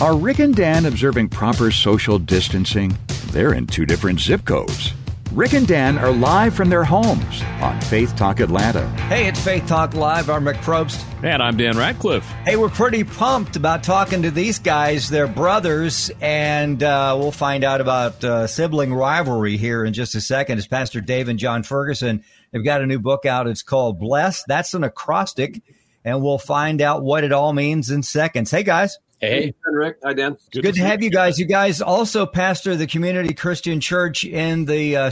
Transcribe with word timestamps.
Are 0.00 0.16
Rick 0.16 0.38
and 0.38 0.56
Dan 0.56 0.86
observing 0.86 1.28
proper 1.28 1.70
social 1.70 2.18
distancing? 2.18 2.96
They're 3.32 3.52
in 3.52 3.66
two 3.66 3.84
different 3.84 4.18
zip 4.18 4.46
codes. 4.46 4.94
Rick 5.30 5.52
and 5.52 5.68
Dan 5.68 5.98
are 5.98 6.10
live 6.10 6.54
from 6.54 6.70
their 6.70 6.84
homes 6.84 7.42
on 7.60 7.78
Faith 7.82 8.16
Talk 8.16 8.40
Atlanta. 8.40 8.88
Hey, 9.08 9.28
it's 9.28 9.44
Faith 9.44 9.66
Talk 9.66 9.92
Live. 9.92 10.30
I'm 10.30 10.46
Rick 10.46 10.56
Probst. 10.62 11.04
And 11.22 11.42
I'm 11.42 11.58
Dan 11.58 11.76
Ratcliffe. 11.76 12.24
Hey, 12.46 12.56
we're 12.56 12.70
pretty 12.70 13.04
pumped 13.04 13.56
about 13.56 13.82
talking 13.82 14.22
to 14.22 14.30
these 14.30 14.58
guys. 14.58 15.10
They're 15.10 15.28
brothers, 15.28 16.10
and 16.22 16.82
uh, 16.82 17.14
we'll 17.18 17.30
find 17.30 17.62
out 17.62 17.82
about 17.82 18.24
uh, 18.24 18.46
sibling 18.46 18.94
rivalry 18.94 19.58
here 19.58 19.84
in 19.84 19.92
just 19.92 20.14
a 20.14 20.22
second. 20.22 20.56
It's 20.56 20.66
Pastor 20.66 21.02
Dave 21.02 21.28
and 21.28 21.38
John 21.38 21.62
Ferguson. 21.62 22.24
They've 22.52 22.64
got 22.64 22.80
a 22.80 22.86
new 22.86 23.00
book 23.00 23.26
out. 23.26 23.46
It's 23.46 23.62
called 23.62 24.00
Bless. 24.00 24.44
That's 24.44 24.72
an 24.72 24.82
acrostic, 24.82 25.60
and 26.06 26.22
we'll 26.22 26.38
find 26.38 26.80
out 26.80 27.02
what 27.02 27.22
it 27.22 27.32
all 27.32 27.52
means 27.52 27.90
in 27.90 28.02
seconds. 28.02 28.50
Hey, 28.50 28.62
guys. 28.62 28.96
Hey, 29.20 29.54
Rick. 29.66 29.98
Hi, 30.02 30.14
Dan. 30.14 30.38
Good, 30.50 30.62
Good 30.62 30.74
to, 30.76 30.80
to 30.80 30.86
have 30.86 31.02
you 31.02 31.10
guys. 31.10 31.38
You 31.38 31.44
guys 31.44 31.82
also 31.82 32.24
pastor 32.24 32.74
the 32.74 32.86
Community 32.86 33.34
Christian 33.34 33.80
Church 33.80 34.24
in 34.24 34.64
the 34.64 34.96
uh, 34.96 35.10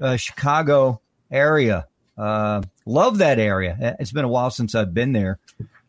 uh, 0.00 0.16
Chicago 0.16 1.00
area. 1.30 1.86
Uh, 2.18 2.62
love 2.84 3.18
that 3.18 3.38
area. 3.38 3.96
It's 4.00 4.10
been 4.10 4.24
a 4.24 4.28
while 4.28 4.50
since 4.50 4.74
I've 4.74 4.92
been 4.92 5.12
there, 5.12 5.38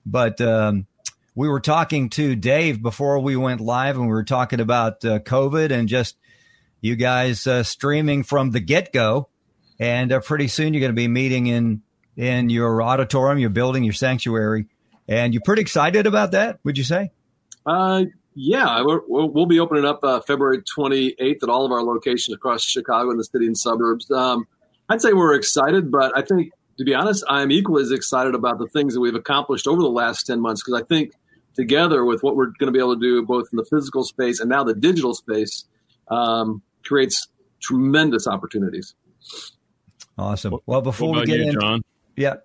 but 0.06 0.40
um, 0.42 0.86
we 1.34 1.50
were 1.50 1.60
talking 1.60 2.10
to 2.12 2.36
Dave 2.36 2.84
before 2.84 3.20
we 3.20 3.36
went 3.36 3.62
live, 3.62 3.98
and 3.98 4.06
we 4.06 4.14
were 4.14 4.24
talking 4.24 4.60
about 4.60 5.04
uh, 5.04 5.20
COVID 5.20 5.72
and 5.72 5.90
just 5.90 6.18
you 6.82 6.96
guys 6.96 7.48
uh, 7.48 7.64
streaming 7.64 8.22
from 8.22 8.52
the 8.52 8.60
get 8.60 8.94
go. 8.94 9.30
And 9.80 10.12
uh, 10.12 10.20
pretty 10.20 10.48
soon 10.50 10.74
you're 10.74 10.82
going 10.82 10.92
to 10.92 10.96
be 10.96 11.08
meeting 11.08 11.48
in 11.48 11.82
in 12.16 12.50
your 12.50 12.82
auditorium, 12.84 13.40
your 13.40 13.50
building, 13.50 13.84
your 13.84 13.94
sanctuary, 13.94 14.68
and 15.08 15.34
you're 15.34 15.42
pretty 15.44 15.64
excited 15.64 16.06
about 16.06 16.32
that. 16.32 16.60
Would 16.64 16.78
you 16.78 16.84
say? 16.84 17.12
Uh, 17.66 18.06
yeah, 18.36 18.84
we 18.84 19.00
will 19.08 19.46
be 19.46 19.60
opening 19.60 19.86
up 19.86 20.04
uh, 20.04 20.20
February 20.22 20.62
28th 20.78 21.44
at 21.44 21.50
all 21.50 21.66
of 21.66 21.72
our 21.72 21.82
locations 21.82 22.36
across 22.36 22.64
Chicago 22.64 23.10
and 23.10 23.20
the 23.20 23.24
city 23.24 23.46
and 23.46 23.58
suburbs. 23.58 24.12
Um, 24.12 24.46
I'd 24.90 25.02
say 25.02 25.14
we're 25.14 25.34
excited, 25.36 25.90
but 25.90 26.16
I 26.18 26.22
think, 26.22 26.52
to 26.78 26.84
be 26.84 26.94
honest, 26.94 27.24
I'm 27.30 27.52
equally 27.52 27.84
as 27.84 27.92
excited 27.92 28.36
about 28.36 28.60
the 28.60 28.68
things 28.68 28.94
that 28.94 29.00
we've 29.00 29.16
accomplished 29.16 29.68
over 29.68 29.82
the 29.82 29.90
last 29.90 30.28
10 30.28 30.42
months 30.42 30.62
because 30.64 30.82
I 30.82 30.86
think 30.86 31.14
together 31.56 32.04
with 32.04 32.24
what 32.24 32.36
we're 32.36 32.48
going 32.48 32.68
to 32.68 32.72
be 32.72 32.80
able 32.80 32.96
to 32.96 33.00
do 33.00 33.26
both 33.26 33.48
in 33.54 33.58
the 33.58 33.66
physical 33.66 34.04
space 34.04 34.42
and 34.42 34.50
now 34.50 34.64
the 34.64 34.76
digital 34.76 35.14
space 35.14 35.64
um, 36.10 36.62
creates 36.84 37.30
tremendous 37.62 38.28
opportunities. 38.28 38.94
Awesome. 40.18 40.58
Well, 40.66 40.82
before 40.82 41.14
we 41.14 41.26
get 41.26 41.40
you, 41.40 41.48
in, 41.48 41.54
John? 41.54 41.82
yeah, 42.18 42.36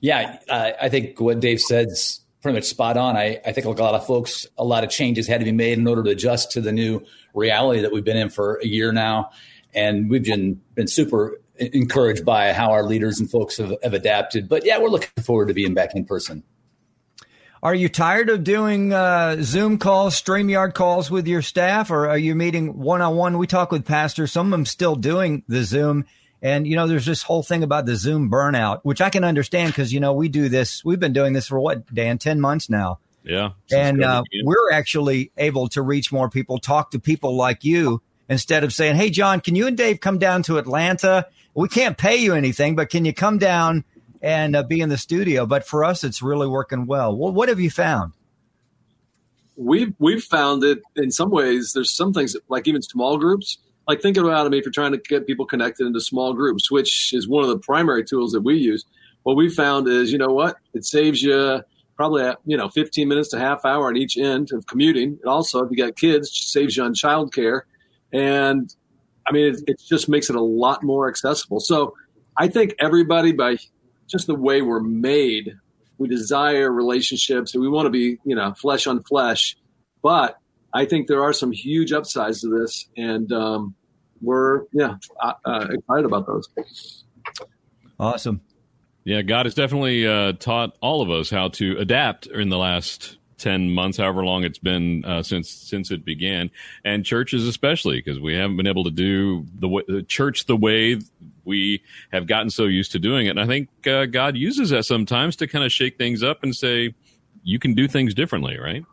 yeah, 0.00 0.38
uh, 0.48 0.70
I 0.80 0.88
think 0.88 1.20
what 1.20 1.40
Dave 1.40 1.60
said's 1.60 2.24
pretty 2.42 2.56
much 2.56 2.64
spot 2.64 2.96
on. 2.96 3.16
I, 3.16 3.40
I 3.44 3.52
think 3.52 3.66
a 3.66 3.70
lot 3.70 3.94
of 3.94 4.06
folks, 4.06 4.46
a 4.56 4.64
lot 4.64 4.84
of 4.84 4.90
changes 4.90 5.26
had 5.26 5.40
to 5.40 5.44
be 5.44 5.52
made 5.52 5.78
in 5.78 5.86
order 5.86 6.02
to 6.04 6.10
adjust 6.10 6.52
to 6.52 6.60
the 6.60 6.72
new 6.72 7.04
reality 7.34 7.80
that 7.80 7.92
we've 7.92 8.04
been 8.04 8.16
in 8.16 8.30
for 8.30 8.60
a 8.62 8.66
year 8.66 8.92
now. 8.92 9.30
And 9.74 10.08
we've 10.08 10.24
been, 10.24 10.60
been 10.74 10.88
super 10.88 11.40
encouraged 11.56 12.24
by 12.24 12.52
how 12.52 12.70
our 12.70 12.84
leaders 12.84 13.20
and 13.20 13.30
folks 13.30 13.56
have, 13.58 13.74
have 13.82 13.94
adapted. 13.94 14.48
But 14.48 14.64
yeah, 14.64 14.78
we're 14.78 14.88
looking 14.88 15.24
forward 15.24 15.48
to 15.48 15.54
being 15.54 15.74
back 15.74 15.94
in 15.94 16.04
person. 16.04 16.44
Are 17.60 17.74
you 17.74 17.88
tired 17.88 18.30
of 18.30 18.44
doing 18.44 18.92
uh, 18.92 19.38
Zoom 19.42 19.78
calls, 19.78 20.14
StreamYard 20.14 20.74
calls 20.74 21.10
with 21.10 21.26
your 21.26 21.42
staff, 21.42 21.90
or 21.90 22.08
are 22.08 22.18
you 22.18 22.36
meeting 22.36 22.78
one 22.78 23.02
on 23.02 23.16
one? 23.16 23.36
We 23.36 23.48
talk 23.48 23.72
with 23.72 23.84
pastors. 23.84 24.30
Some 24.30 24.46
of 24.46 24.50
them 24.52 24.64
still 24.64 24.94
doing 24.94 25.42
the 25.48 25.64
Zoom 25.64 26.04
and, 26.40 26.66
you 26.66 26.76
know, 26.76 26.86
there's 26.86 27.06
this 27.06 27.22
whole 27.22 27.42
thing 27.42 27.62
about 27.62 27.86
the 27.86 27.96
Zoom 27.96 28.30
burnout, 28.30 28.80
which 28.82 29.00
I 29.00 29.10
can 29.10 29.24
understand 29.24 29.72
because, 29.72 29.92
you 29.92 29.98
know, 29.98 30.12
we 30.12 30.28
do 30.28 30.48
this, 30.48 30.84
we've 30.84 31.00
been 31.00 31.12
doing 31.12 31.32
this 31.32 31.48
for 31.48 31.58
what, 31.58 31.92
Dan, 31.92 32.18
10 32.18 32.40
months 32.40 32.70
now. 32.70 33.00
Yeah. 33.24 33.50
And 33.72 34.02
uh, 34.02 34.22
we're 34.44 34.70
actually 34.72 35.32
able 35.36 35.68
to 35.70 35.82
reach 35.82 36.12
more 36.12 36.30
people, 36.30 36.58
talk 36.58 36.92
to 36.92 36.98
people 36.98 37.36
like 37.36 37.64
you 37.64 38.00
instead 38.28 38.64
of 38.64 38.72
saying, 38.72 38.96
Hey, 38.96 39.10
John, 39.10 39.40
can 39.40 39.54
you 39.54 39.66
and 39.66 39.76
Dave 39.76 40.00
come 40.00 40.18
down 40.18 40.42
to 40.44 40.58
Atlanta? 40.58 41.26
We 41.54 41.68
can't 41.68 41.98
pay 41.98 42.16
you 42.16 42.34
anything, 42.34 42.76
but 42.76 42.88
can 42.88 43.04
you 43.04 43.12
come 43.12 43.38
down 43.38 43.84
and 44.22 44.54
uh, 44.54 44.62
be 44.62 44.80
in 44.80 44.88
the 44.88 44.96
studio? 44.96 45.44
But 45.44 45.66
for 45.66 45.84
us, 45.84 46.04
it's 46.04 46.22
really 46.22 46.46
working 46.46 46.86
well. 46.86 47.16
Well, 47.16 47.32
what 47.32 47.48
have 47.48 47.60
you 47.60 47.70
found? 47.70 48.12
We've, 49.56 49.92
we've 49.98 50.22
found 50.22 50.62
that 50.62 50.80
in 50.94 51.10
some 51.10 51.30
ways, 51.30 51.72
there's 51.74 51.94
some 51.94 52.14
things 52.14 52.36
like 52.48 52.68
even 52.68 52.80
small 52.80 53.18
groups 53.18 53.58
like 53.88 54.02
thinking 54.02 54.22
about 54.22 54.44
it, 54.44 54.46
I 54.46 54.48
mean, 54.50 54.60
if 54.60 54.66
you're 54.66 54.72
trying 54.72 54.92
to 54.92 54.98
get 54.98 55.26
people 55.26 55.46
connected 55.46 55.86
into 55.86 56.00
small 56.00 56.34
groups, 56.34 56.70
which 56.70 57.12
is 57.14 57.26
one 57.26 57.42
of 57.42 57.48
the 57.48 57.58
primary 57.58 58.04
tools 58.04 58.32
that 58.32 58.42
we 58.42 58.56
use, 58.56 58.84
what 59.22 59.34
we 59.34 59.48
found 59.48 59.88
is, 59.88 60.12
you 60.12 60.18
know 60.18 60.28
what, 60.28 60.56
it 60.74 60.84
saves 60.84 61.22
you 61.22 61.62
probably 61.96 62.30
you 62.46 62.56
know 62.56 62.68
15 62.68 63.08
minutes 63.08 63.28
to 63.30 63.38
half 63.38 63.64
hour 63.64 63.88
on 63.88 63.96
each 63.96 64.16
end 64.16 64.52
of 64.52 64.66
commuting. 64.66 65.18
And 65.20 65.24
also, 65.26 65.64
if 65.64 65.70
you 65.70 65.76
got 65.76 65.96
kids, 65.96 66.30
saves 66.30 66.76
you 66.76 66.84
on 66.84 66.94
childcare, 66.94 67.62
and 68.12 68.72
I 69.26 69.32
mean, 69.32 69.54
it, 69.54 69.60
it 69.66 69.82
just 69.86 70.08
makes 70.08 70.30
it 70.30 70.36
a 70.36 70.42
lot 70.42 70.82
more 70.82 71.08
accessible. 71.08 71.60
So 71.60 71.94
I 72.36 72.48
think 72.48 72.74
everybody, 72.78 73.32
by 73.32 73.58
just 74.06 74.26
the 74.26 74.34
way 74.34 74.62
we're 74.62 74.80
made, 74.80 75.54
we 75.98 76.08
desire 76.08 76.70
relationships 76.70 77.54
and 77.54 77.62
we 77.62 77.68
want 77.68 77.86
to 77.86 77.90
be, 77.90 78.18
you 78.24 78.34
know, 78.34 78.54
flesh 78.54 78.86
on 78.86 79.02
flesh. 79.02 79.56
But 80.02 80.38
I 80.72 80.84
think 80.84 81.06
there 81.06 81.22
are 81.22 81.32
some 81.32 81.52
huge 81.52 81.92
upsides 81.92 82.40
to 82.42 82.60
this, 82.60 82.88
and 82.96 83.32
um, 83.32 83.74
we're 84.20 84.64
yeah 84.72 84.96
uh, 85.20 85.32
uh, 85.44 85.66
excited 85.70 86.04
about 86.04 86.26
those. 86.26 86.48
Awesome. 87.98 88.40
Yeah, 89.04 89.22
God 89.22 89.46
has 89.46 89.54
definitely 89.54 90.06
uh, 90.06 90.34
taught 90.34 90.76
all 90.82 91.00
of 91.00 91.10
us 91.10 91.30
how 91.30 91.48
to 91.48 91.78
adapt 91.78 92.26
in 92.26 92.50
the 92.50 92.58
last 92.58 93.16
ten 93.38 93.70
months, 93.70 93.96
however 93.96 94.24
long 94.24 94.44
it's 94.44 94.58
been 94.58 95.04
uh, 95.04 95.22
since 95.22 95.48
since 95.48 95.90
it 95.90 96.04
began, 96.04 96.50
and 96.84 97.04
churches 97.04 97.46
especially 97.46 97.96
because 97.96 98.20
we 98.20 98.34
haven't 98.34 98.56
been 98.56 98.66
able 98.66 98.84
to 98.84 98.90
do 98.90 99.46
the, 99.54 99.68
way, 99.68 99.82
the 99.88 100.02
church 100.02 100.46
the 100.46 100.56
way 100.56 101.00
we 101.44 101.82
have 102.12 102.26
gotten 102.26 102.50
so 102.50 102.64
used 102.64 102.92
to 102.92 102.98
doing 102.98 103.26
it. 103.26 103.30
And 103.30 103.40
I 103.40 103.46
think 103.46 103.68
uh, 103.86 104.04
God 104.04 104.36
uses 104.36 104.70
that 104.70 104.84
sometimes 104.84 105.36
to 105.36 105.46
kind 105.46 105.64
of 105.64 105.72
shake 105.72 105.96
things 105.96 106.22
up 106.22 106.42
and 106.42 106.54
say, 106.54 106.94
"You 107.42 107.58
can 107.58 107.74
do 107.74 107.88
things 107.88 108.12
differently," 108.12 108.58
right? 108.58 108.84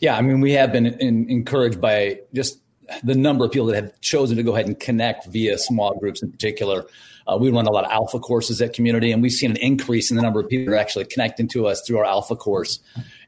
Yeah, 0.00 0.16
I 0.16 0.22
mean, 0.22 0.40
we 0.40 0.52
have 0.52 0.72
been 0.72 0.86
in, 0.86 1.28
encouraged 1.30 1.80
by 1.80 2.20
just 2.34 2.60
the 3.02 3.14
number 3.14 3.44
of 3.44 3.52
people 3.52 3.66
that 3.68 3.82
have 3.82 4.00
chosen 4.00 4.36
to 4.36 4.42
go 4.42 4.54
ahead 4.54 4.66
and 4.66 4.78
connect 4.78 5.26
via 5.26 5.58
small 5.58 5.98
groups 5.98 6.22
in 6.22 6.30
particular. 6.30 6.84
Uh, 7.26 7.36
we 7.36 7.50
run 7.50 7.66
a 7.66 7.70
lot 7.70 7.84
of 7.84 7.90
alpha 7.90 8.20
courses 8.20 8.62
at 8.62 8.72
community, 8.72 9.10
and 9.10 9.20
we've 9.20 9.32
seen 9.32 9.50
an 9.50 9.56
increase 9.56 10.10
in 10.10 10.16
the 10.16 10.22
number 10.22 10.38
of 10.38 10.48
people 10.48 10.66
that 10.66 10.76
are 10.76 10.80
actually 10.80 11.04
connecting 11.04 11.48
to 11.48 11.66
us 11.66 11.82
through 11.82 11.98
our 11.98 12.04
alpha 12.04 12.36
course. 12.36 12.78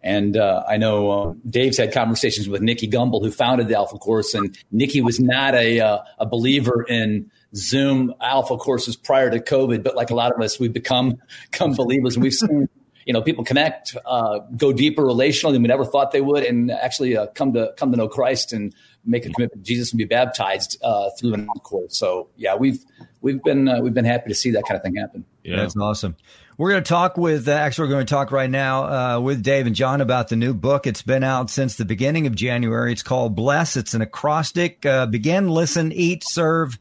And 0.02 0.36
uh, 0.36 0.62
I 0.68 0.76
know 0.76 1.10
uh, 1.10 1.34
Dave's 1.48 1.78
had 1.78 1.92
conversations 1.92 2.48
with 2.48 2.62
Nicky 2.62 2.88
Gumbel, 2.88 3.20
who 3.20 3.32
founded 3.32 3.66
the 3.66 3.74
alpha 3.74 3.98
course, 3.98 4.34
and 4.34 4.56
Nicky 4.70 5.00
was 5.00 5.18
not 5.18 5.54
a, 5.54 5.80
uh, 5.80 5.98
a 6.18 6.26
believer 6.26 6.84
in 6.84 7.28
Zoom 7.56 8.14
alpha 8.20 8.56
courses 8.56 8.94
prior 8.94 9.30
to 9.30 9.40
COVID, 9.40 9.82
but 9.82 9.96
like 9.96 10.10
a 10.10 10.14
lot 10.14 10.32
of 10.32 10.40
us, 10.40 10.60
we've 10.60 10.72
become, 10.72 11.16
become 11.50 11.74
believers, 11.74 12.14
and 12.14 12.22
we've 12.22 12.32
seen 12.32 12.68
you 13.08 13.14
know 13.14 13.22
people 13.22 13.42
connect, 13.42 13.96
uh, 14.04 14.40
go 14.54 14.70
deeper 14.70 15.02
relationally 15.02 15.52
than 15.52 15.62
we 15.62 15.68
never 15.68 15.86
thought 15.86 16.12
they 16.12 16.20
would, 16.20 16.44
and 16.44 16.70
actually 16.70 17.16
uh, 17.16 17.26
come 17.28 17.54
to 17.54 17.72
come 17.78 17.90
to 17.90 17.96
know 17.96 18.06
Christ 18.06 18.52
and 18.52 18.74
make 19.02 19.24
a 19.24 19.30
commitment 19.30 19.64
to 19.64 19.66
Jesus 19.66 19.90
and 19.92 19.98
be 19.98 20.04
baptized 20.04 20.76
uh, 20.84 21.08
through 21.18 21.32
an 21.32 21.48
encore. 21.48 21.86
So 21.88 22.28
yeah, 22.36 22.54
we've 22.54 22.84
we've 23.22 23.42
been 23.42 23.66
uh, 23.66 23.80
we've 23.80 23.94
been 23.94 24.04
happy 24.04 24.28
to 24.28 24.34
see 24.34 24.50
that 24.50 24.64
kind 24.68 24.76
of 24.76 24.82
thing 24.82 24.96
happen. 24.96 25.24
Yeah, 25.42 25.56
that's 25.56 25.74
awesome. 25.74 26.16
We're 26.58 26.70
going 26.70 26.84
to 26.84 26.88
talk 26.88 27.16
with 27.16 27.48
uh, 27.48 27.52
actually 27.52 27.88
we're 27.88 27.94
going 27.94 28.06
to 28.06 28.14
talk 28.14 28.30
right 28.30 28.50
now 28.50 28.84
uh, 28.84 29.20
with 29.20 29.42
Dave 29.42 29.66
and 29.66 29.74
John 29.74 30.02
about 30.02 30.28
the 30.28 30.36
new 30.36 30.52
book. 30.52 30.86
It's 30.86 31.00
been 31.00 31.24
out 31.24 31.48
since 31.48 31.76
the 31.76 31.86
beginning 31.86 32.26
of 32.26 32.34
January. 32.34 32.92
It's 32.92 33.02
called 33.02 33.34
Bless. 33.34 33.78
It's 33.78 33.94
an 33.94 34.02
acrostic. 34.02 34.84
Uh, 34.84 35.06
begin, 35.06 35.48
listen, 35.48 35.92
eat, 35.92 36.24
serve 36.26 36.78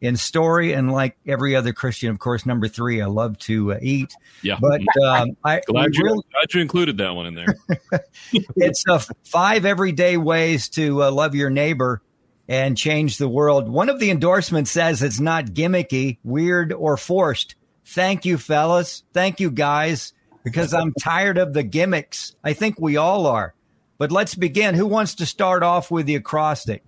in 0.00 0.16
story 0.16 0.72
and 0.72 0.90
like 0.90 1.16
every 1.26 1.54
other 1.54 1.72
Christian, 1.72 2.10
of 2.10 2.18
course, 2.18 2.46
number 2.46 2.68
three, 2.68 3.02
I 3.02 3.06
love 3.06 3.38
to 3.40 3.74
uh, 3.74 3.78
eat. 3.82 4.12
Yeah. 4.42 4.58
But 4.60 4.80
um, 5.02 5.36
I 5.44 5.60
glad 5.66 5.94
you, 5.94 6.04
really, 6.04 6.24
glad 6.32 6.54
you 6.54 6.60
included 6.60 6.98
that 6.98 7.14
one 7.14 7.26
in 7.26 7.34
there. 7.34 7.54
it's 8.56 8.84
uh, 8.88 9.00
five 9.24 9.64
everyday 9.64 10.16
ways 10.16 10.68
to 10.70 11.04
uh, 11.04 11.10
love 11.10 11.34
your 11.34 11.50
neighbor 11.50 12.02
and 12.48 12.76
change 12.76 13.18
the 13.18 13.28
world. 13.28 13.68
One 13.68 13.88
of 13.88 14.00
the 14.00 14.10
endorsements 14.10 14.70
says 14.70 15.02
it's 15.02 15.20
not 15.20 15.46
gimmicky, 15.46 16.18
weird, 16.24 16.72
or 16.72 16.96
forced. 16.96 17.54
Thank 17.84 18.24
you, 18.24 18.38
fellas. 18.38 19.04
Thank 19.12 19.40
you, 19.40 19.50
guys, 19.50 20.12
because 20.44 20.72
I'm 20.74 20.92
tired 20.94 21.38
of 21.38 21.52
the 21.52 21.62
gimmicks. 21.62 22.34
I 22.42 22.54
think 22.54 22.76
we 22.78 22.96
all 22.96 23.26
are. 23.26 23.54
But 23.98 24.10
let's 24.10 24.34
begin. 24.34 24.74
Who 24.74 24.86
wants 24.86 25.16
to 25.16 25.26
start 25.26 25.62
off 25.62 25.90
with 25.90 26.06
the 26.06 26.14
acrostic? 26.14 26.82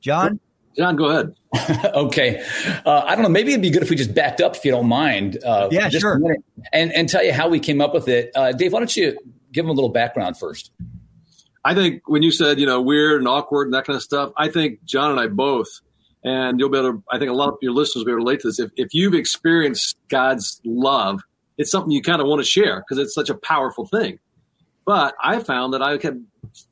John? 0.00 0.40
John, 0.76 0.96
go 0.96 1.06
ahead. 1.06 1.34
okay. 1.94 2.44
Uh, 2.84 3.02
I 3.06 3.14
don't 3.14 3.22
know. 3.22 3.28
Maybe 3.28 3.52
it'd 3.52 3.62
be 3.62 3.70
good 3.70 3.82
if 3.82 3.90
we 3.90 3.96
just 3.96 4.14
backed 4.14 4.40
up, 4.40 4.56
if 4.56 4.64
you 4.64 4.70
don't 4.70 4.88
mind. 4.88 5.38
Uh, 5.44 5.68
yeah, 5.70 5.88
sure. 5.88 6.20
And, 6.72 6.92
and 6.92 7.08
tell 7.08 7.24
you 7.24 7.32
how 7.32 7.48
we 7.48 7.60
came 7.60 7.80
up 7.80 7.92
with 7.92 8.08
it. 8.08 8.30
Uh, 8.34 8.52
Dave, 8.52 8.72
why 8.72 8.78
don't 8.78 8.96
you 8.96 9.18
give 9.52 9.64
them 9.64 9.70
a 9.70 9.74
little 9.74 9.90
background 9.90 10.38
first? 10.38 10.70
I 11.64 11.74
think 11.74 12.08
when 12.08 12.22
you 12.22 12.32
said, 12.32 12.58
you 12.58 12.66
know, 12.66 12.80
weird 12.80 13.20
and 13.20 13.28
awkward 13.28 13.66
and 13.66 13.74
that 13.74 13.84
kind 13.84 13.96
of 13.96 14.02
stuff, 14.02 14.32
I 14.36 14.48
think 14.48 14.84
John 14.84 15.10
and 15.10 15.20
I 15.20 15.28
both, 15.28 15.68
and 16.24 16.58
you'll 16.58 16.70
be 16.70 16.78
able 16.78 16.92
to, 16.92 17.02
I 17.10 17.18
think 17.18 17.30
a 17.30 17.34
lot 17.34 17.50
of 17.50 17.58
your 17.62 17.72
listeners 17.72 18.00
will 18.00 18.06
be 18.06 18.12
able 18.12 18.20
to 18.20 18.24
relate 18.24 18.40
to 18.40 18.48
this. 18.48 18.58
If, 18.58 18.70
if 18.76 18.94
you've 18.94 19.14
experienced 19.14 19.96
God's 20.08 20.60
love, 20.64 21.22
it's 21.58 21.70
something 21.70 21.92
you 21.92 22.02
kind 22.02 22.20
of 22.20 22.26
want 22.26 22.40
to 22.40 22.44
share 22.44 22.80
because 22.80 22.98
it's 22.98 23.14
such 23.14 23.30
a 23.30 23.34
powerful 23.34 23.86
thing. 23.86 24.18
But 24.84 25.14
I 25.22 25.38
found 25.38 25.74
that 25.74 25.82
I 25.82 25.96
kept 25.98 26.18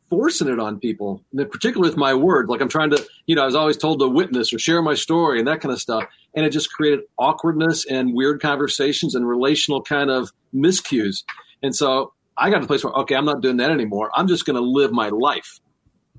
forcing 0.08 0.48
it 0.48 0.58
on 0.58 0.80
people, 0.80 1.24
particularly 1.34 1.88
with 1.88 1.96
my 1.96 2.14
words. 2.14 2.48
Like 2.48 2.60
I'm 2.60 2.68
trying 2.68 2.90
to, 2.90 3.06
you 3.30 3.36
know, 3.36 3.42
I 3.42 3.46
was 3.46 3.54
always 3.54 3.76
told 3.76 4.00
to 4.00 4.08
witness 4.08 4.52
or 4.52 4.58
share 4.58 4.82
my 4.82 4.94
story 4.94 5.38
and 5.38 5.46
that 5.46 5.60
kind 5.60 5.72
of 5.72 5.80
stuff. 5.80 6.02
And 6.34 6.44
it 6.44 6.50
just 6.50 6.72
created 6.72 7.04
awkwardness 7.16 7.86
and 7.86 8.12
weird 8.12 8.42
conversations 8.42 9.14
and 9.14 9.24
relational 9.24 9.82
kind 9.82 10.10
of 10.10 10.32
miscues. 10.52 11.18
And 11.62 11.72
so 11.72 12.12
I 12.36 12.50
got 12.50 12.56
to 12.56 12.62
the 12.62 12.66
place 12.66 12.82
where, 12.82 12.92
okay, 12.92 13.14
I'm 13.14 13.24
not 13.24 13.40
doing 13.40 13.58
that 13.58 13.70
anymore. 13.70 14.10
I'm 14.16 14.26
just 14.26 14.46
going 14.46 14.56
to 14.56 14.62
live 14.62 14.90
my 14.90 15.10
life 15.10 15.60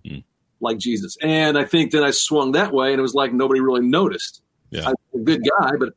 mm. 0.06 0.24
like 0.62 0.78
Jesus. 0.78 1.18
And 1.22 1.58
I 1.58 1.66
think 1.66 1.92
then 1.92 2.02
I 2.02 2.12
swung 2.12 2.54
that 2.54 2.72
way 2.72 2.92
and 2.92 3.00
it 3.00 3.02
was 3.02 3.14
like 3.14 3.34
nobody 3.34 3.60
really 3.60 3.86
noticed. 3.86 4.42
Yeah. 4.70 4.88
I'm 4.88 4.96
a 5.14 5.18
good 5.26 5.42
guy, 5.60 5.72
but 5.78 5.94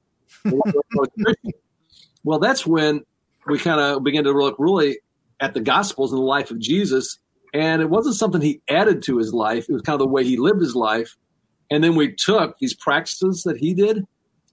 well, 2.24 2.40
that's 2.40 2.66
when 2.66 3.04
we 3.46 3.60
kind 3.60 3.80
of 3.80 4.02
began 4.02 4.24
to 4.24 4.32
look 4.32 4.56
really 4.58 4.98
at 5.38 5.54
the 5.54 5.60
Gospels 5.60 6.10
and 6.10 6.20
the 6.20 6.26
life 6.26 6.50
of 6.50 6.58
Jesus. 6.58 7.20
And 7.54 7.80
it 7.80 7.88
wasn't 7.88 8.16
something 8.16 8.40
he 8.40 8.60
added 8.68 9.02
to 9.04 9.16
his 9.16 9.32
life, 9.32 9.66
it 9.68 9.72
was 9.72 9.82
kind 9.82 9.94
of 9.94 10.00
the 10.00 10.12
way 10.12 10.24
he 10.24 10.36
lived 10.36 10.60
his 10.60 10.74
life. 10.74 11.16
And 11.70 11.82
then 11.82 11.94
we 11.94 12.12
took 12.12 12.58
these 12.58 12.74
practices 12.74 13.44
that 13.44 13.56
he 13.56 13.72
did 13.72 14.04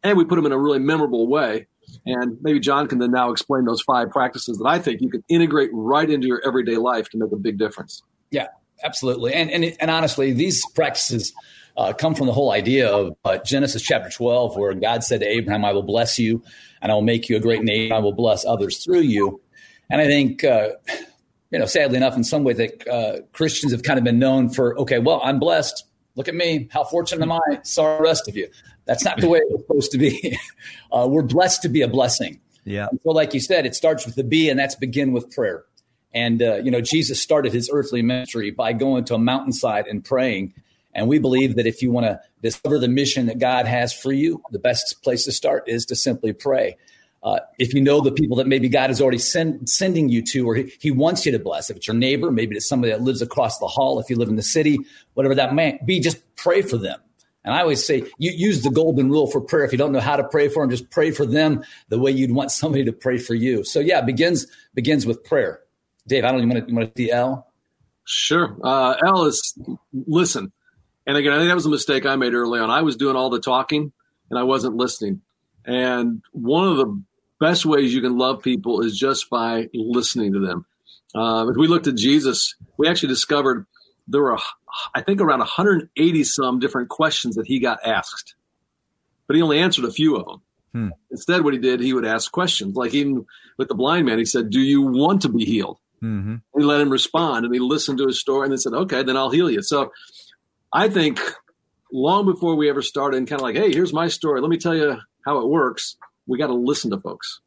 and 0.03 0.17
we 0.17 0.23
put 0.23 0.35
them 0.35 0.45
in 0.45 0.51
a 0.51 0.57
really 0.57 0.79
memorable 0.79 1.27
way. 1.27 1.67
And 2.05 2.37
maybe 2.41 2.59
John 2.59 2.87
can 2.87 2.99
then 2.99 3.11
now 3.11 3.31
explain 3.31 3.65
those 3.65 3.81
five 3.81 4.11
practices 4.11 4.57
that 4.59 4.67
I 4.67 4.79
think 4.79 5.01
you 5.01 5.09
can 5.09 5.23
integrate 5.27 5.71
right 5.73 6.09
into 6.09 6.27
your 6.27 6.41
everyday 6.45 6.77
life 6.77 7.09
to 7.09 7.17
make 7.17 7.31
a 7.31 7.35
big 7.35 7.57
difference. 7.57 8.01
Yeah, 8.29 8.47
absolutely. 8.83 9.33
And 9.33 9.51
and, 9.51 9.75
and 9.79 9.91
honestly, 9.91 10.31
these 10.31 10.65
practices 10.71 11.33
uh, 11.75 11.93
come 11.93 12.15
from 12.15 12.27
the 12.27 12.33
whole 12.33 12.51
idea 12.51 12.89
of 12.89 13.15
uh, 13.25 13.37
Genesis 13.39 13.81
chapter 13.81 14.09
12, 14.09 14.55
where 14.55 14.73
God 14.73 15.03
said 15.03 15.21
to 15.21 15.27
Abraham, 15.27 15.65
I 15.65 15.73
will 15.73 15.83
bless 15.83 16.19
you 16.19 16.43
and 16.81 16.91
I 16.91 16.95
will 16.95 17.01
make 17.01 17.29
you 17.29 17.35
a 17.35 17.39
great 17.39 17.63
nation. 17.63 17.91
I 17.91 17.99
will 17.99 18.13
bless 18.13 18.45
others 18.45 18.83
through 18.83 19.01
you. 19.01 19.41
And 19.89 20.01
I 20.01 20.05
think, 20.05 20.43
uh, 20.43 20.69
you 21.51 21.59
know, 21.59 21.65
sadly 21.65 21.97
enough, 21.97 22.15
in 22.15 22.23
some 22.23 22.43
ways, 22.43 22.57
that 22.57 22.87
uh, 22.87 23.21
Christians 23.33 23.71
have 23.73 23.83
kind 23.83 23.99
of 23.99 24.05
been 24.05 24.19
known 24.19 24.49
for, 24.49 24.77
okay, 24.79 24.99
well, 24.99 25.21
I'm 25.23 25.37
blessed. 25.37 25.85
Look 26.15 26.27
at 26.27 26.35
me. 26.35 26.69
How 26.71 26.83
fortunate 26.83 27.21
am 27.21 27.31
I? 27.31 27.59
Sorry, 27.63 27.97
the 27.97 28.03
rest 28.03 28.27
of 28.27 28.35
you. 28.35 28.47
That's 28.85 29.05
not 29.05 29.19
the 29.19 29.29
way 29.29 29.39
it's 29.43 29.61
supposed 29.61 29.91
to 29.91 29.97
be. 29.97 30.37
Uh, 30.93 31.07
we're 31.07 31.21
blessed 31.21 31.61
to 31.61 31.69
be 31.69 31.81
a 31.81 31.87
blessing. 31.87 32.41
Yeah. 32.65 32.89
And 32.91 32.99
so, 33.01 33.11
like 33.11 33.33
you 33.33 33.39
said, 33.39 33.65
it 33.65 33.75
starts 33.75 34.05
with 34.05 34.15
the 34.15 34.25
B, 34.25 34.49
and 34.49 34.59
that's 34.59 34.75
begin 34.75 35.13
with 35.13 35.33
prayer. 35.33 35.63
And, 36.13 36.41
uh, 36.41 36.55
you 36.55 36.69
know, 36.69 36.81
Jesus 36.81 37.21
started 37.21 37.53
his 37.53 37.69
earthly 37.71 38.01
ministry 38.01 38.51
by 38.51 38.73
going 38.73 39.05
to 39.05 39.15
a 39.15 39.17
mountainside 39.17 39.87
and 39.87 40.03
praying. 40.03 40.53
And 40.93 41.07
we 41.07 41.17
believe 41.17 41.55
that 41.55 41.65
if 41.65 41.81
you 41.81 41.91
want 41.91 42.07
to 42.07 42.19
discover 42.41 42.77
the 42.77 42.89
mission 42.89 43.27
that 43.27 43.39
God 43.39 43.67
has 43.67 43.93
for 43.93 44.11
you, 44.11 44.43
the 44.51 44.59
best 44.59 45.01
place 45.01 45.23
to 45.25 45.31
start 45.31 45.63
is 45.67 45.85
to 45.85 45.95
simply 45.95 46.33
pray. 46.33 46.75
Uh, 47.23 47.39
if 47.59 47.73
you 47.73 47.81
know 47.81 48.01
the 48.01 48.11
people 48.11 48.35
that 48.37 48.47
maybe 48.47 48.67
God 48.67 48.89
is 48.89 48.99
already 48.99 49.19
send, 49.19 49.69
sending 49.69 50.09
you 50.09 50.23
to, 50.23 50.47
or 50.47 50.55
he, 50.55 50.73
he, 50.79 50.89
wants 50.89 51.23
you 51.25 51.31
to 51.31 51.39
bless, 51.39 51.69
if 51.69 51.77
it's 51.77 51.87
your 51.87 51.95
neighbor, 51.95 52.31
maybe 52.31 52.55
it's 52.55 52.67
somebody 52.67 52.91
that 52.91 53.01
lives 53.01 53.21
across 53.21 53.59
the 53.59 53.67
hall, 53.67 53.99
if 53.99 54.09
you 54.09 54.15
live 54.15 54.29
in 54.29 54.37
the 54.37 54.41
city, 54.41 54.79
whatever 55.13 55.35
that 55.35 55.53
may 55.53 55.79
be, 55.85 55.99
just 55.99 56.17
pray 56.35 56.63
for 56.63 56.77
them. 56.77 56.99
And 57.43 57.53
I 57.53 57.61
always 57.61 57.85
say, 57.85 58.03
you 58.17 58.31
use 58.31 58.63
the 58.63 58.69
golden 58.69 59.09
rule 59.09 59.27
for 59.27 59.41
prayer. 59.41 59.63
If 59.63 59.71
you 59.71 59.77
don't 59.77 59.91
know 59.91 59.99
how 59.99 60.15
to 60.15 60.23
pray 60.23 60.47
for 60.47 60.63
them, 60.63 60.69
just 60.69 60.89
pray 60.89 61.11
for 61.11 61.25
them 61.25 61.63
the 61.89 61.99
way 61.99 62.11
you'd 62.11 62.31
want 62.31 62.51
somebody 62.51 62.85
to 62.85 62.93
pray 62.93 63.17
for 63.17 63.33
you. 63.33 63.63
So 63.63 63.79
yeah, 63.79 64.01
begins 64.01 64.47
begins 64.73 65.05
with 65.05 65.23
prayer. 65.23 65.61
Dave, 66.07 66.23
I 66.23 66.31
don't 66.31 66.41
even 66.41 66.49
want 66.49 66.67
to, 66.67 66.73
want 66.73 66.95
to 66.95 67.01
see 67.01 67.11
L. 67.11 67.47
Sure. 68.05 68.57
Uh, 68.63 68.95
L 69.05 69.25
is 69.25 69.57
listen. 69.93 70.51
And 71.07 71.17
again, 71.17 71.33
I 71.33 71.37
think 71.37 71.49
that 71.49 71.55
was 71.55 71.65
a 71.65 71.69
mistake 71.69 72.05
I 72.05 72.15
made 72.15 72.33
early 72.33 72.59
on. 72.59 72.69
I 72.69 72.81
was 72.81 72.95
doing 72.95 73.15
all 73.15 73.29
the 73.29 73.39
talking 73.39 73.91
and 74.29 74.39
I 74.39 74.43
wasn't 74.43 74.75
listening. 74.75 75.21
And 75.65 76.21
one 76.31 76.67
of 76.67 76.77
the 76.77 77.03
best 77.41 77.65
ways 77.65 77.93
you 77.93 78.01
can 78.01 78.17
love 78.17 78.41
people 78.41 78.81
is 78.81 78.97
just 78.97 79.29
by 79.29 79.67
listening 79.73 80.31
to 80.33 80.39
them. 80.39 80.65
Uh, 81.13 81.47
if 81.49 81.57
we 81.57 81.67
looked 81.67 81.87
at 81.87 81.97
Jesus, 81.97 82.55
we 82.77 82.87
actually 82.87 83.09
discovered 83.09 83.65
there 84.07 84.21
were, 84.21 84.37
I 84.95 85.01
think, 85.01 85.19
around 85.19 85.39
180 85.39 86.23
some 86.23 86.59
different 86.59 86.87
questions 86.87 87.35
that 87.35 87.47
he 87.47 87.59
got 87.59 87.79
asked, 87.85 88.35
but 89.27 89.35
he 89.35 89.41
only 89.41 89.59
answered 89.59 89.85
a 89.85 89.91
few 89.91 90.15
of 90.15 90.25
them. 90.25 90.41
Hmm. 90.73 90.89
Instead, 91.09 91.43
what 91.43 91.53
he 91.53 91.59
did, 91.59 91.81
he 91.81 91.93
would 91.93 92.05
ask 92.05 92.31
questions. 92.31 92.75
Like 92.77 92.93
even 92.93 93.25
with 93.57 93.67
the 93.67 93.75
blind 93.75 94.05
man, 94.05 94.19
he 94.19 94.25
said, 94.25 94.51
"Do 94.51 94.61
you 94.61 94.81
want 94.83 95.23
to 95.23 95.29
be 95.29 95.43
healed?" 95.43 95.79
Mm-hmm. 96.01 96.35
He 96.57 96.63
let 96.63 96.79
him 96.79 96.89
respond, 96.89 97.45
and 97.45 97.53
he 97.53 97.59
listened 97.59 97.97
to 97.97 98.07
his 98.07 98.21
story, 98.21 98.45
and 98.45 98.51
then 98.53 98.57
said, 98.57 98.73
"Okay, 98.73 99.03
then 99.03 99.17
I'll 99.17 99.31
heal 99.31 99.51
you." 99.51 99.61
So, 99.61 99.91
I 100.71 100.87
think 100.87 101.19
long 101.91 102.25
before 102.25 102.55
we 102.55 102.69
ever 102.69 102.81
started, 102.81 103.17
and 103.17 103.27
kind 103.27 103.41
of 103.41 103.43
like, 103.43 103.57
"Hey, 103.57 103.73
here's 103.73 103.91
my 103.91 104.07
story. 104.07 104.39
Let 104.39 104.49
me 104.49 104.57
tell 104.57 104.75
you 104.75 104.97
how 105.25 105.39
it 105.39 105.49
works." 105.49 105.97
We 106.27 106.37
got 106.37 106.47
to 106.47 106.53
listen 106.53 106.91
to 106.91 106.99
folks. 106.99 107.41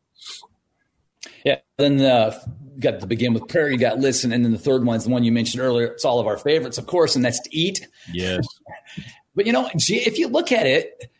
Yeah. 1.44 1.58
Then 1.78 2.00
uh, 2.00 2.38
you 2.74 2.80
got 2.80 3.00
to 3.00 3.06
begin 3.06 3.34
with 3.34 3.48
prayer. 3.48 3.70
You 3.70 3.78
got 3.78 3.98
listen, 3.98 4.32
and 4.32 4.44
then 4.44 4.52
the 4.52 4.58
third 4.58 4.84
one 4.84 4.96
is 4.96 5.04
the 5.04 5.10
one 5.10 5.24
you 5.24 5.32
mentioned 5.32 5.62
earlier. 5.62 5.86
It's 5.86 6.04
all 6.04 6.20
of 6.20 6.26
our 6.26 6.36
favorites, 6.36 6.78
of 6.78 6.86
course, 6.86 7.16
and 7.16 7.24
that's 7.24 7.40
to 7.40 7.56
eat. 7.56 7.86
Yes. 8.12 8.46
but 9.34 9.46
you 9.46 9.52
know, 9.52 9.68
if 9.74 10.18
you 10.18 10.28
look 10.28 10.52
at 10.52 10.66
it, 10.66 11.10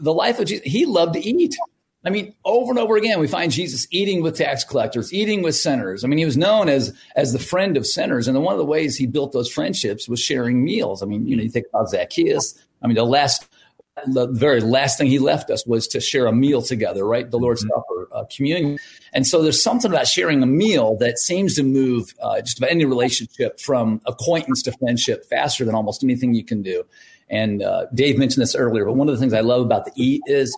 the 0.00 0.14
life 0.14 0.38
of 0.38 0.46
Jesus, 0.46 0.64
he 0.64 0.86
loved 0.86 1.14
to 1.14 1.20
eat. 1.20 1.54
I 2.02 2.08
mean, 2.08 2.34
over 2.46 2.70
and 2.70 2.78
over 2.78 2.96
again, 2.96 3.20
we 3.20 3.28
find 3.28 3.52
Jesus 3.52 3.86
eating 3.90 4.22
with 4.22 4.38
tax 4.38 4.64
collectors, 4.64 5.12
eating 5.12 5.42
with 5.42 5.54
sinners. 5.54 6.02
I 6.02 6.08
mean, 6.08 6.18
he 6.18 6.24
was 6.24 6.36
known 6.36 6.68
as 6.70 6.96
as 7.14 7.32
the 7.32 7.38
friend 7.38 7.76
of 7.76 7.86
sinners, 7.86 8.26
and 8.26 8.42
one 8.42 8.54
of 8.54 8.58
the 8.58 8.64
ways 8.64 8.96
he 8.96 9.06
built 9.06 9.32
those 9.32 9.50
friendships 9.50 10.08
was 10.08 10.20
sharing 10.20 10.64
meals. 10.64 11.02
I 11.02 11.06
mean, 11.06 11.26
you 11.26 11.36
know, 11.36 11.42
you 11.42 11.50
think 11.50 11.66
about 11.68 11.90
Zacchaeus. 11.90 12.58
I 12.82 12.86
mean, 12.86 12.96
the 12.96 13.04
last 13.04 13.46
the 14.06 14.26
very 14.26 14.60
last 14.60 14.98
thing 14.98 15.06
he 15.06 15.18
left 15.18 15.50
us 15.50 15.66
was 15.66 15.86
to 15.88 16.00
share 16.00 16.26
a 16.26 16.32
meal 16.32 16.62
together, 16.62 17.04
right? 17.04 17.30
The 17.30 17.38
Lord's 17.38 17.64
mm-hmm. 17.64 17.74
Supper, 17.74 18.08
uh, 18.12 18.24
communion. 18.34 18.78
And 19.12 19.26
so 19.26 19.42
there's 19.42 19.62
something 19.62 19.90
about 19.90 20.06
sharing 20.06 20.42
a 20.42 20.46
meal 20.46 20.96
that 20.98 21.18
seems 21.18 21.54
to 21.56 21.62
move 21.62 22.14
uh, 22.20 22.40
just 22.40 22.58
about 22.58 22.70
any 22.70 22.84
relationship 22.84 23.60
from 23.60 24.00
acquaintance 24.06 24.62
to 24.64 24.72
friendship 24.72 25.24
faster 25.26 25.64
than 25.64 25.74
almost 25.74 26.04
anything 26.04 26.34
you 26.34 26.44
can 26.44 26.62
do. 26.62 26.84
And 27.28 27.62
uh, 27.62 27.86
Dave 27.94 28.18
mentioned 28.18 28.42
this 28.42 28.54
earlier, 28.54 28.84
but 28.84 28.94
one 28.94 29.08
of 29.08 29.14
the 29.14 29.20
things 29.20 29.32
I 29.32 29.40
love 29.40 29.62
about 29.62 29.84
the 29.84 29.92
eat 29.94 30.22
is, 30.26 30.56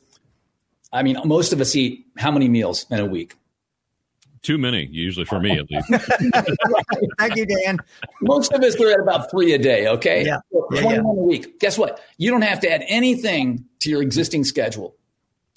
I 0.92 1.02
mean, 1.02 1.18
most 1.24 1.52
of 1.52 1.60
us 1.60 1.76
eat 1.76 2.06
how 2.16 2.30
many 2.30 2.48
meals 2.48 2.86
in 2.90 2.98
a 2.98 3.06
week? 3.06 3.34
too 4.42 4.58
many, 4.58 4.86
usually 4.90 5.24
for 5.24 5.40
me 5.40 5.58
at 5.58 5.70
least. 5.70 5.88
Thank 7.18 7.36
you, 7.36 7.46
Dan. 7.46 7.78
Most 8.20 8.52
of 8.52 8.62
us 8.62 8.78
are 8.80 8.90
at 8.90 9.00
about 9.00 9.30
three 9.30 9.52
a 9.52 9.58
day. 9.58 9.86
Okay, 9.86 10.24
yeah, 10.24 10.38
yeah 10.72 10.82
21 10.82 11.04
yeah. 11.04 11.10
a 11.10 11.24
week. 11.24 11.60
Guess 11.60 11.78
what? 11.78 12.00
You 12.18 12.30
don't 12.30 12.42
have 12.42 12.60
to 12.60 12.70
add 12.70 12.84
anything 12.86 13.64
to 13.80 13.90
your 13.90 14.02
existing 14.02 14.44
schedule. 14.44 14.96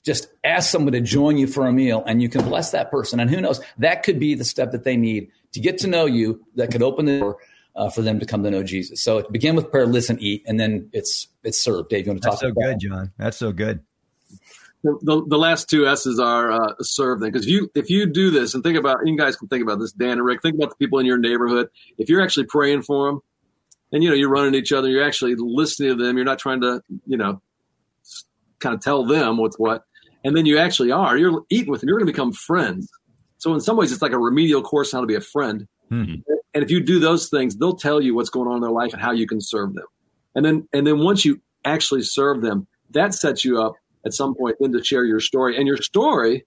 Just 0.03 0.27
ask 0.43 0.69
someone 0.69 0.93
to 0.93 1.01
join 1.01 1.37
you 1.37 1.47
for 1.47 1.65
a 1.65 1.71
meal, 1.71 2.03
and 2.05 2.21
you 2.21 2.29
can 2.29 2.43
bless 2.45 2.71
that 2.71 2.91
person. 2.91 3.19
And 3.19 3.29
who 3.29 3.41
knows? 3.41 3.59
That 3.79 4.03
could 4.03 4.19
be 4.19 4.35
the 4.35 4.45
step 4.45 4.71
that 4.71 4.83
they 4.83 4.97
need 4.97 5.31
to 5.53 5.59
get 5.59 5.79
to 5.79 5.87
know 5.87 6.05
you. 6.05 6.45
That 6.55 6.71
could 6.71 6.83
open 6.83 7.05
the 7.05 7.19
door. 7.19 7.37
Uh, 7.77 7.89
for 7.89 8.01
them 8.01 8.21
to 8.21 8.25
come 8.25 8.41
to 8.41 8.49
know 8.49 8.63
Jesus. 8.63 9.03
So 9.03 9.17
it 9.17 9.29
begin 9.33 9.53
with 9.53 9.69
prayer, 9.69 9.85
listen, 9.85 10.17
eat, 10.21 10.43
and 10.47 10.57
then 10.57 10.89
it's 10.93 11.27
it's 11.43 11.59
served. 11.59 11.89
Dave, 11.89 12.05
you 12.05 12.13
want 12.13 12.21
to 12.21 12.29
talk? 12.29 12.39
That's 12.39 12.41
so 12.41 12.51
good, 12.53 12.79
John. 12.79 13.11
That's 13.17 13.35
so 13.35 13.51
good 13.51 13.83
the, 15.01 15.23
the 15.27 15.37
last 15.37 15.69
two 15.69 15.87
S's 15.87 16.19
are 16.19 16.51
uh, 16.51 16.73
serve 16.81 17.19
them 17.19 17.31
because 17.31 17.45
if 17.45 17.51
you 17.51 17.71
if 17.75 17.89
you 17.89 18.05
do 18.05 18.29
this 18.29 18.53
and 18.53 18.63
think 18.63 18.77
about 18.77 18.99
you 19.05 19.17
guys 19.17 19.35
can 19.35 19.47
think 19.47 19.63
about 19.63 19.79
this 19.79 19.91
Dan 19.91 20.11
and 20.11 20.25
Rick 20.25 20.41
think 20.41 20.55
about 20.55 20.69
the 20.69 20.75
people 20.75 20.99
in 20.99 21.05
your 21.05 21.17
neighborhood 21.17 21.69
if 21.97 22.09
you're 22.09 22.21
actually 22.21 22.45
praying 22.45 22.83
for 22.83 23.07
them 23.07 23.21
and 23.95 24.03
you 24.03 24.09
know 24.09 24.15
you're 24.15 24.29
running 24.29 24.53
each 24.53 24.71
other 24.71 24.89
you're 24.89 25.03
actually 25.03 25.35
listening 25.35 25.97
to 25.97 26.03
them 26.03 26.17
you're 26.17 26.25
not 26.25 26.37
trying 26.37 26.61
to 26.61 26.81
you 27.07 27.17
know 27.17 27.41
kind 28.59 28.75
of 28.75 28.81
tell 28.81 29.05
them 29.05 29.37
what's 29.37 29.57
what 29.57 29.83
and 30.23 30.35
then 30.35 30.45
you 30.45 30.57
actually 30.57 30.91
are 30.91 31.17
you're 31.17 31.43
eating 31.49 31.71
with 31.71 31.81
them 31.81 31.87
you're 31.87 31.97
going 31.97 32.05
to 32.05 32.11
become 32.11 32.33
friends 32.33 32.89
so 33.37 33.53
in 33.53 33.59
some 33.59 33.77
ways 33.77 33.91
it's 33.91 34.01
like 34.01 34.11
a 34.11 34.19
remedial 34.19 34.61
course 34.61 34.93
on 34.93 34.97
how 34.97 35.01
to 35.01 35.07
be 35.07 35.15
a 35.15 35.21
friend 35.21 35.67
mm-hmm. 35.91 36.15
and 36.53 36.63
if 36.63 36.69
you 36.69 36.79
do 36.79 36.99
those 36.99 37.29
things 37.29 37.55
they'll 37.55 37.75
tell 37.75 38.01
you 38.01 38.13
what's 38.13 38.29
going 38.29 38.47
on 38.47 38.55
in 38.55 38.61
their 38.61 38.71
life 38.71 38.93
and 38.93 39.01
how 39.01 39.11
you 39.11 39.25
can 39.25 39.39
serve 39.39 39.73
them 39.73 39.85
and 40.35 40.45
then 40.45 40.67
and 40.73 40.85
then 40.85 40.99
once 40.99 41.25
you 41.25 41.41
actually 41.63 42.03
serve 42.03 42.41
them 42.41 42.67
that 42.91 43.13
sets 43.13 43.43
you 43.43 43.61
up 43.61 43.75
at 44.05 44.13
some 44.13 44.35
point 44.35 44.55
then 44.59 44.71
to 44.71 44.83
share 44.83 45.03
your 45.03 45.19
story. 45.19 45.57
And 45.57 45.67
your 45.67 45.77
story 45.77 46.45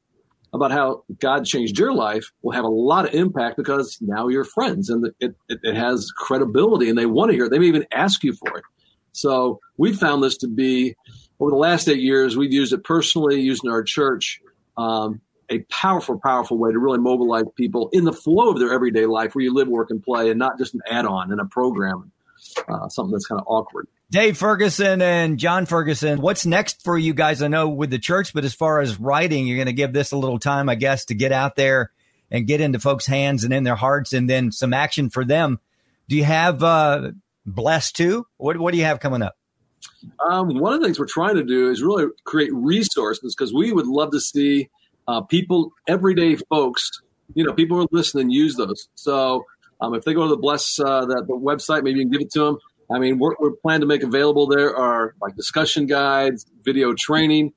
about 0.52 0.70
how 0.70 1.04
God 1.18 1.44
changed 1.44 1.78
your 1.78 1.92
life 1.92 2.30
will 2.42 2.52
have 2.52 2.64
a 2.64 2.68
lot 2.68 3.06
of 3.06 3.14
impact 3.14 3.56
because 3.56 3.98
now 4.00 4.28
you're 4.28 4.44
friends 4.44 4.88
and 4.88 5.06
it, 5.20 5.34
it, 5.48 5.60
it 5.62 5.76
has 5.76 6.10
credibility 6.16 6.88
and 6.88 6.98
they 6.98 7.06
want 7.06 7.30
to 7.30 7.36
hear 7.36 7.46
it. 7.46 7.50
They 7.50 7.58
may 7.58 7.66
even 7.66 7.86
ask 7.92 8.24
you 8.24 8.32
for 8.32 8.58
it. 8.58 8.64
So 9.12 9.60
we 9.76 9.92
found 9.92 10.22
this 10.22 10.38
to 10.38 10.48
be 10.48 10.94
over 11.40 11.50
the 11.50 11.56
last 11.56 11.88
eight 11.88 12.00
years, 12.00 12.36
we've 12.36 12.52
used 12.52 12.72
it 12.72 12.84
personally, 12.84 13.40
used 13.40 13.64
in 13.64 13.70
our 13.70 13.82
church. 13.82 14.40
Um, 14.76 15.20
a 15.50 15.60
powerful, 15.70 16.20
powerful 16.22 16.58
way 16.58 16.72
to 16.72 16.78
really 16.78 16.98
mobilize 16.98 17.44
people 17.56 17.88
in 17.92 18.04
the 18.04 18.12
flow 18.12 18.50
of 18.50 18.58
their 18.58 18.72
everyday 18.72 19.06
life 19.06 19.34
where 19.34 19.42
you 19.42 19.54
live, 19.54 19.68
work, 19.68 19.90
and 19.90 20.02
play, 20.02 20.30
and 20.30 20.38
not 20.38 20.58
just 20.58 20.74
an 20.74 20.80
add 20.90 21.06
on 21.06 21.32
in 21.32 21.40
a 21.40 21.46
program, 21.46 22.12
uh, 22.68 22.88
something 22.88 23.12
that's 23.12 23.26
kind 23.26 23.40
of 23.40 23.46
awkward. 23.48 23.88
Dave 24.10 24.38
Ferguson 24.38 25.02
and 25.02 25.38
John 25.38 25.66
Ferguson, 25.66 26.22
what's 26.22 26.46
next 26.46 26.82
for 26.82 26.96
you 26.96 27.12
guys? 27.12 27.42
I 27.42 27.48
know 27.48 27.68
with 27.68 27.90
the 27.90 27.98
church, 27.98 28.32
but 28.32 28.42
as 28.42 28.54
far 28.54 28.80
as 28.80 28.98
writing, 28.98 29.46
you're 29.46 29.58
going 29.58 29.66
to 29.66 29.74
give 29.74 29.92
this 29.92 30.12
a 30.12 30.16
little 30.16 30.38
time, 30.38 30.70
I 30.70 30.76
guess, 30.76 31.04
to 31.06 31.14
get 31.14 31.30
out 31.30 31.56
there 31.56 31.90
and 32.30 32.46
get 32.46 32.62
into 32.62 32.78
folks' 32.78 33.04
hands 33.04 33.44
and 33.44 33.52
in 33.52 33.64
their 33.64 33.76
hearts 33.76 34.14
and 34.14 34.28
then 34.28 34.50
some 34.50 34.72
action 34.72 35.10
for 35.10 35.26
them. 35.26 35.60
Do 36.08 36.16
you 36.16 36.24
have 36.24 36.62
uh, 36.62 37.10
Blessed 37.44 37.96
too? 37.96 38.26
What, 38.38 38.56
what 38.56 38.72
do 38.72 38.78
you 38.78 38.84
have 38.84 38.98
coming 38.98 39.20
up? 39.20 39.36
Um, 40.26 40.58
one 40.58 40.72
of 40.72 40.80
the 40.80 40.86
things 40.86 40.98
we're 40.98 41.04
trying 41.04 41.34
to 41.34 41.44
do 41.44 41.70
is 41.70 41.82
really 41.82 42.06
create 42.24 42.52
resources 42.54 43.34
because 43.34 43.52
we 43.52 43.72
would 43.72 43.86
love 43.86 44.12
to 44.12 44.20
see 44.20 44.70
uh, 45.06 45.20
people, 45.20 45.72
everyday 45.86 46.36
folks, 46.36 46.90
you 47.34 47.44
know, 47.44 47.52
people 47.52 47.76
who 47.76 47.82
are 47.82 47.88
listening 47.92 48.30
use 48.30 48.56
those. 48.56 48.88
So 48.94 49.44
um, 49.82 49.94
if 49.94 50.04
they 50.04 50.14
go 50.14 50.22
to 50.22 50.30
the 50.30 50.36
Bless 50.38 50.80
uh, 50.80 51.04
the, 51.04 51.24
the 51.26 51.34
website, 51.34 51.82
maybe 51.82 51.98
you 51.98 52.06
can 52.06 52.12
give 52.12 52.22
it 52.22 52.32
to 52.32 52.44
them. 52.44 52.58
I 52.90 52.98
mean, 52.98 53.18
we're, 53.18 53.34
we're 53.38 53.52
planning 53.52 53.82
to 53.82 53.86
make 53.86 54.02
available 54.02 54.46
there 54.46 54.74
are 54.76 55.14
like 55.20 55.36
discussion 55.36 55.86
guides, 55.86 56.46
video 56.62 56.94
training. 56.94 57.52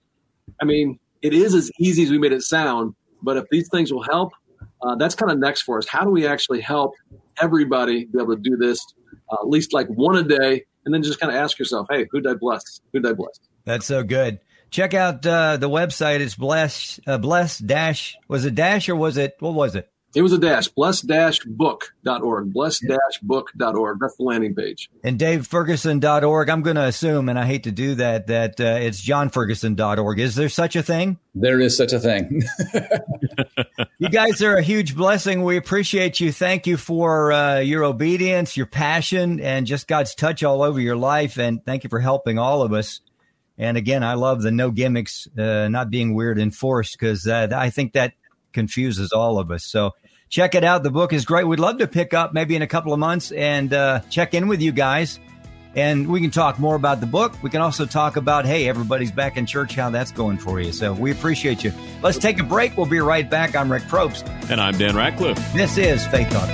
I 0.62 0.66
mean, 0.66 1.00
it 1.22 1.34
is 1.34 1.54
as 1.54 1.72
easy 1.80 2.04
as 2.04 2.12
we 2.12 2.18
made 2.18 2.34
it 2.34 2.42
sound, 2.42 2.96
but 3.22 3.38
if 3.38 3.46
these 3.50 3.70
things 3.70 3.94
will 3.94 4.04
help, 4.04 4.34
uh, 4.82 4.96
that's 4.96 5.16
kind 5.16 5.32
of 5.32 5.38
next 5.38 5.62
for 5.62 5.78
us. 5.78 5.88
How 5.88 6.04
do 6.04 6.10
we 6.10 6.28
actually 6.28 6.62
help 6.62 6.96
everybody 7.40 8.06
be 8.06 8.20
able 8.20 8.36
to 8.36 8.42
do 8.42 8.58
this 8.58 8.86
uh, 9.32 9.36
at 9.42 9.48
least 9.48 9.74
like 9.74 9.88
one 9.88 10.18
a 10.18 10.24
day, 10.24 10.66
and 10.86 10.94
then 10.94 11.04
just 11.04 11.20
kind 11.20 11.34
of 11.34 11.40
ask 11.40 11.60
yourself, 11.60 11.88
hey, 11.90 12.08
who 12.12 12.22
did 12.22 12.32
I 12.32 12.36
bless? 12.36 12.82
Who 12.92 13.00
did 13.00 13.12
I 13.12 13.14
bless? 13.14 13.40
That's 13.66 13.86
so 13.86 14.04
good. 14.04 14.40
Check 14.72 14.94
out 14.94 15.26
uh, 15.26 15.58
the 15.58 15.70
website. 15.70 16.22
It's 16.22 16.36
bless 16.36 17.00
uh, 17.06 17.18
bless 17.18 17.60
dash. 17.60 18.18
Was 18.28 18.46
it 18.46 18.56
dash 18.56 18.90
or 18.90 18.96
was 18.96 19.18
it 19.18 19.36
what 19.40 19.54
was 19.54 19.76
it? 19.76 19.91
It 20.14 20.22
was 20.22 20.34
a 20.34 20.38
dash, 20.38 20.68
bless-book.org, 20.68 22.54
bless-book.org. 22.54 24.00
That's 24.00 24.16
the 24.18 24.24
landing 24.24 24.56
page. 24.56 24.90
And 25.04 25.18
daveferguson.org, 25.18 26.50
I'm 26.50 26.62
going 26.62 26.76
to 26.76 26.84
assume, 26.84 27.30
and 27.30 27.40
I 27.40 27.46
hate 27.46 27.64
to 27.64 27.72
do 27.72 27.96
that, 27.96 28.28
that 28.28 28.60
uh, 28.60 28.80
it's 28.82 29.02
johnferguson.org. 29.06 30.20
Is 30.20 30.36
there 30.36 30.50
such 30.50 30.76
a 30.76 30.84
thing? 30.84 31.18
There 31.34 31.62
is 31.62 31.78
such 31.78 31.94
a 31.94 32.00
thing. 32.00 32.44
you 34.00 34.10
guys 34.10 34.42
are 34.42 34.58
a 34.58 34.62
huge 34.62 34.98
blessing. 34.98 35.44
We 35.44 35.56
appreciate 35.56 36.20
you. 36.20 36.34
Thank 36.34 36.68
you 36.68 36.76
for 36.76 37.32
uh, 37.32 37.60
your 37.60 37.86
obedience, 37.86 38.58
your 38.58 38.66
passion, 38.66 39.40
and 39.40 39.66
just 39.66 39.88
God's 39.88 40.14
touch 40.14 40.44
all 40.44 40.62
over 40.62 40.82
your 40.82 40.98
life. 40.98 41.38
And 41.40 41.64
thank 41.66 41.86
you 41.86 41.90
for 41.90 42.02
helping 42.02 42.38
all 42.38 42.64
of 42.64 42.74
us. 42.74 43.00
And 43.58 43.78
again, 43.78 44.04
I 44.04 44.16
love 44.16 44.42
the 44.42 44.52
no 44.52 44.72
gimmicks, 44.72 45.28
uh, 45.38 45.70
not 45.70 45.90
being 45.90 46.16
weird 46.16 46.38
and 46.38 46.54
forced, 46.54 46.98
because 47.00 47.28
uh, 47.28 47.48
I 47.56 47.70
think 47.70 47.94
that 47.94 48.14
confuses 48.52 49.12
all 49.12 49.40
of 49.40 49.52
us. 49.52 49.64
So 49.64 49.92
check 50.32 50.56
it 50.56 50.64
out. 50.64 50.82
The 50.82 50.90
book 50.90 51.14
is 51.14 51.26
great. 51.26 51.46
We'd 51.46 51.60
love 51.60 51.78
to 51.78 51.88
pick 51.88 52.16
up 52.16 52.34
maybe 52.34 52.56
in 52.56 52.64
a 52.64 52.68
couple 52.68 52.94
of 52.94 53.00
months 53.00 53.32
and 53.32 53.72
uh, 53.72 54.00
check 54.10 54.34
in 54.34 54.48
with 54.48 54.62
you 54.62 54.72
guys. 54.72 55.20
And 55.74 56.08
we 56.08 56.20
can 56.20 56.32
talk 56.32 56.60
more 56.60 56.76
about 56.76 57.00
the 57.00 57.06
book. 57.06 57.42
We 57.44 57.50
can 57.50 57.62
also 57.62 57.86
talk 57.86 58.18
about, 58.18 58.46
hey, 58.46 58.68
everybody's 58.68 59.12
back 59.12 59.38
in 59.38 59.46
church, 59.46 59.76
how 59.76 59.90
that's 59.90 60.12
going 60.12 60.38
for 60.38 60.60
you. 60.60 60.74
So 60.74 60.92
we 60.92 61.12
appreciate 61.12 61.64
you. 61.64 61.72
Let's 62.02 62.18
take 62.18 62.40
a 62.40 62.44
break. 62.44 62.76
We'll 62.76 62.88
be 62.88 63.00
right 63.00 63.30
back. 63.30 63.56
I'm 63.56 63.72
Rick 63.72 63.84
Probst. 63.84 64.28
And 64.50 64.60
I'm 64.60 64.78
Dan 64.78 64.98
Ratcliffe. 64.98 65.38
This 65.54 65.78
is 65.78 66.06
Faith 66.08 66.30
Talk 66.30 66.50